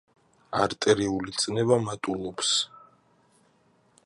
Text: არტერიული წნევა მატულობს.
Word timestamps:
არტერიული 0.61 1.35
წნევა 1.43 1.79
მატულობს. 1.85 2.51